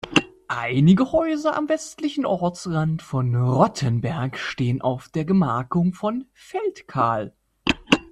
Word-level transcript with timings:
Einige 0.47 1.11
Häuser 1.11 1.55
am 1.55 1.69
westlichen 1.69 2.25
Ortsrand 2.25 3.03
von 3.03 3.35
Rottenberg 3.35 4.35
stehen 4.39 4.81
auf 4.81 5.09
der 5.09 5.25
Gemarkung 5.25 5.93
von 5.93 6.25
Feldkahl. 6.33 7.35